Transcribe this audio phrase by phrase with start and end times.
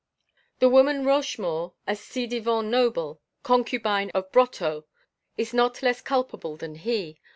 [0.57, 4.85] "The woman Rochemaure, a ci devant noble, concubine of Brotteaux,
[5.37, 7.19] is not less culpable than he.